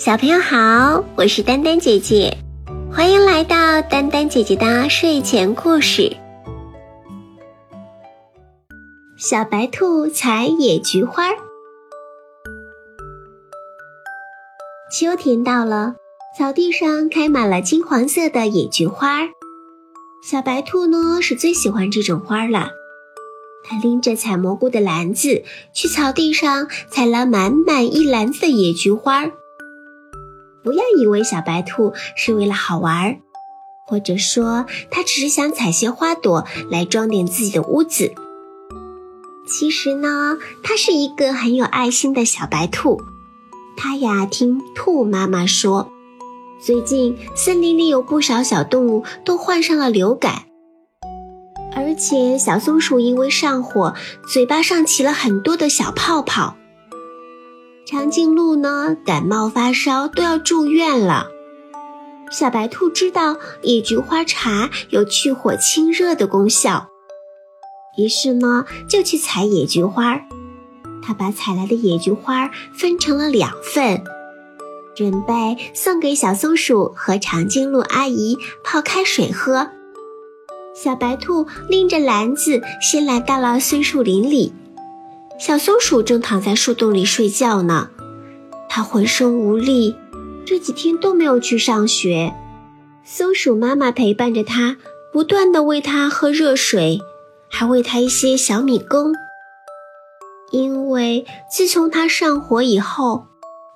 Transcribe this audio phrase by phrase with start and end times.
[0.00, 2.34] 小朋友好，我是丹丹姐姐，
[2.90, 6.16] 欢迎来到丹丹姐姐的睡前故事。
[9.18, 11.28] 小白兔采野菊花。
[14.90, 15.96] 秋天到了，
[16.38, 19.28] 草地上开满了金黄色的野菊花。
[20.24, 22.70] 小白兔呢是最喜欢这种花了，
[23.62, 25.44] 它拎着采蘑菇的篮子
[25.74, 29.30] 去草地上采了满满一篮子的野菊花。
[30.62, 33.18] 不要以为小白兔是为了好玩，
[33.86, 38.12] 或者说它只是想采些花朵来装点自己的屋子。
[39.46, 43.00] 其实呢，它是一个很有爱心的小白兔。
[43.76, 45.90] 它呀，听兔妈妈说，
[46.60, 50.44] 最近森林里有不少小动物都患上了流感，
[51.74, 53.94] 而且小松鼠因为上火，
[54.30, 56.56] 嘴巴上起了很多的小泡泡。
[57.90, 61.26] 长颈鹿呢，感冒发烧都要住院了。
[62.30, 66.86] 小白兔知道野菊花茶有去火清热的功效，
[67.96, 70.20] 于是呢就去采野菊花。
[71.02, 74.04] 他把采来的野菊花分成了两份，
[74.94, 79.68] 准备送给小松鼠和长颈鹿阿姨泡开水喝。
[80.76, 84.52] 小白兔拎着篮子，先来到了松树林里。
[85.40, 87.88] 小松鼠正躺在树洞里睡觉呢，
[88.68, 89.96] 它浑身无力，
[90.44, 92.34] 这几天都没有去上学。
[93.06, 94.76] 松鼠妈妈陪伴着它，
[95.10, 97.00] 不断地喂它喝热水，
[97.48, 99.14] 还喂它一些小米羹。
[100.52, 103.24] 因为自从它上火以后，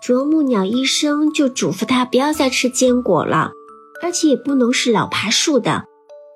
[0.03, 3.53] 啄木鸟医生就嘱咐它不要再吃坚果了，
[4.03, 5.85] 而且也不能是老爬树的，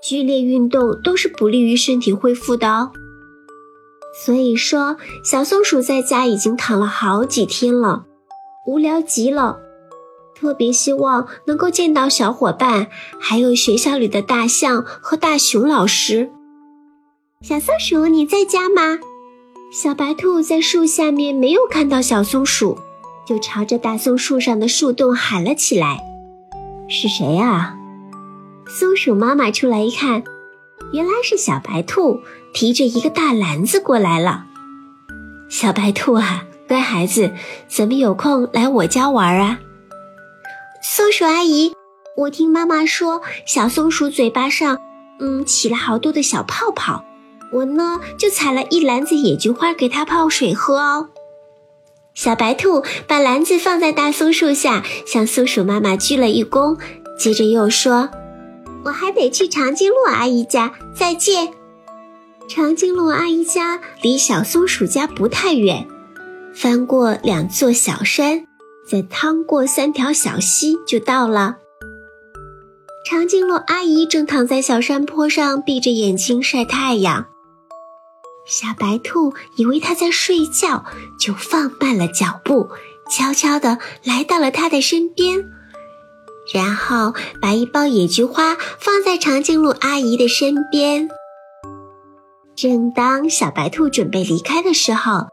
[0.03, 2.93] 剧烈运动都是不利于身体恢复的哦。
[4.25, 8.05] 所以说，小松鼠在家已经躺了好几天了，
[8.67, 9.61] 无聊极了，
[10.35, 12.89] 特别希望能够见到小伙伴，
[13.21, 16.31] 还有学校里的大象和大熊老师。
[17.43, 18.99] 小松鼠，你在家吗？
[19.71, 22.79] 小白兔在树下面没有看到小松鼠，
[23.25, 26.01] 就朝着大松树上的树洞喊了起来
[26.91, 27.77] ：“是谁呀？”
[28.67, 30.25] 松鼠妈妈出来一看。
[30.91, 32.23] 原来是小白兔
[32.53, 34.45] 提着一个大篮子过来了。
[35.49, 37.33] 小白兔啊，乖孩子，
[37.69, 39.59] 怎么有空来我家玩啊？
[40.83, 41.73] 松鼠阿姨，
[42.17, 44.79] 我听妈妈说，小松鼠嘴巴上，
[45.21, 47.05] 嗯，起了好多的小泡泡。
[47.51, 51.09] 我呢，就采了一篮子野菊花给它泡水喝哦。
[52.15, 56.79] 小白兔把篮子放在大松树下，向松鼠妈妈鞠了一躬，
[57.19, 58.11] 接着又说。
[58.85, 61.53] 我还得去长颈鹿阿姨家，再见。
[62.49, 65.87] 长颈鹿阿姨家离小松鼠家不太远，
[66.55, 68.47] 翻过两座小山，
[68.89, 71.59] 再趟过三条小溪就到了。
[73.05, 77.27] 长颈鹿阿姨正躺在小山坡上，闭着眼睛晒太阳。
[78.47, 80.87] 小白兔以为它在睡觉，
[81.21, 82.71] 就放慢了脚步，
[83.11, 85.51] 悄悄地来到了它的身边。
[86.55, 91.11] 然后把一包野菊花放在长颈鹿阿姨的身边。
[92.61, 95.29] 正当小白兔准备离开的时候，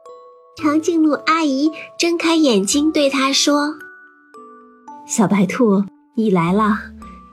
[0.62, 3.78] 长颈鹿阿姨睁开眼睛对它说
[5.10, 6.78] ：“小白兔，你来了，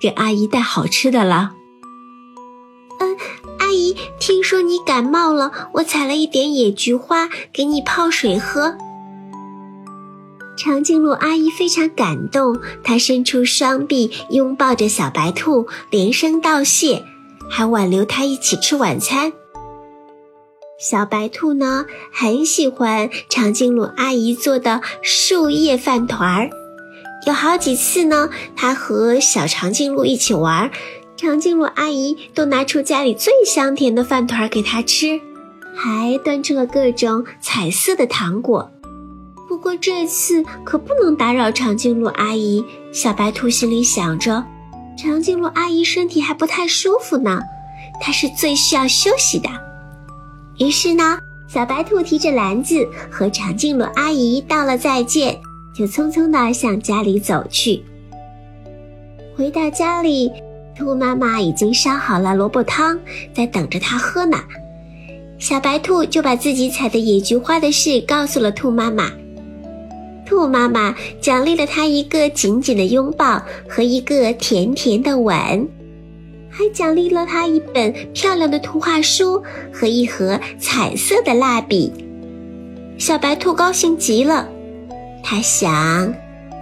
[0.00, 1.53] 给阿姨带好吃的了。
[3.00, 3.19] ”“嗯，
[3.58, 8.74] 阿姨，听说你感冒了，我采了一点野菊花给你泡水喝。”
[10.56, 17.04] 长颈鹿阿姨非常感动，她伸出双臂拥抱着小白兔，连声道谢，
[17.50, 19.34] 还挽留它一起吃晚餐。
[20.82, 26.50] 小白兔呢，很喜欢长颈鹿阿姨做的树叶饭团儿，
[27.25, 30.69] 有好几次呢，它和小长颈鹿一起玩，
[31.16, 35.21] 长颈鹿阿姨都拿出家里最香甜的饭团给它吃，
[35.72, 38.69] 还端出了各种彩色的糖果。
[39.48, 42.65] 不过这次可不能打扰长颈鹿阿姨。
[42.91, 44.45] 小白兔心里想着，
[44.98, 47.41] 长颈鹿阿姨身体还不太舒服呢，
[48.01, 49.48] 她是最需要休息的。
[50.62, 51.18] 于是呢，
[51.48, 55.36] 小白兔提着篮子和长颈鹿阿姨道了再见，
[55.74, 57.82] 就匆匆地向家里走去。
[59.36, 60.30] 回到家里，
[60.78, 62.97] 兔妈妈已经烧好了萝卜汤，
[63.34, 64.38] 在等着它喝呢。
[65.36, 69.10] 小白兔就把自己采的野菊花的事告诉了兔妈妈。
[70.24, 75.68] 兔妈妈奖励了它一个紧紧的拥抱和一个甜甜的吻，
[76.54, 81.91] 还奖励了它一本漂亮的图画书和一盒彩色的蜡笔。
[82.99, 84.47] 小白兔高兴极了，
[85.25, 86.15] 他想，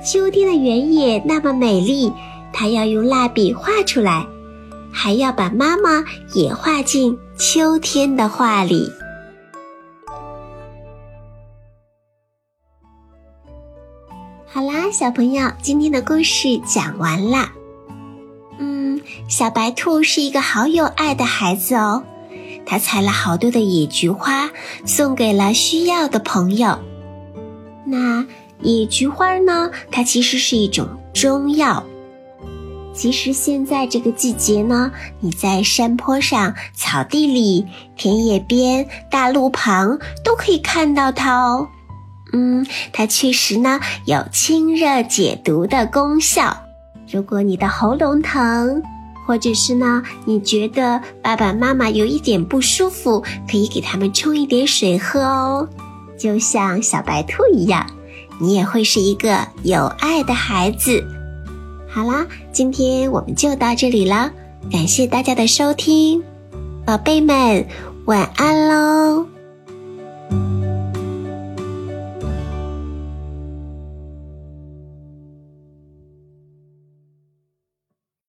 [0.03, 2.13] 秋天的原野那么美丽，
[2.53, 4.25] 他要用蜡笔画出来，
[4.93, 6.05] 还要把妈妈
[6.35, 8.93] 也画进秋天的画里。
[14.47, 17.53] 好啦，小朋友，今天的故事讲完啦。
[19.29, 22.03] 小白兔是一个好有爱的孩子哦，
[22.67, 24.51] 它采了好多的野菊花，
[24.85, 26.79] 送给了需要的朋友。
[27.87, 28.27] 那。
[28.63, 29.71] 野菊花呢？
[29.91, 31.83] 它其实是一种中药。
[32.93, 41.67] 其实现在这个季节呢，你在山坡上、草地里、田野边、大路旁都可以看到它哦。
[42.35, 46.55] 嗯，它确实呢有清热解毒的功效。
[47.11, 48.83] 如果你的喉咙疼，
[49.31, 55.69] 或者是呢你觉得爸爸妈妈有一点不舒服，可以给他们冲一点水喝哦，
[56.19, 57.87] 就像小白兔一样。
[58.41, 61.05] 你也会是一个有爱的孩子。
[61.89, 64.33] 好啦，今天我们就到这里了，
[64.69, 66.25] 感谢大家的收听，
[66.85, 67.65] 宝贝们，
[68.07, 69.27] 晚安喽。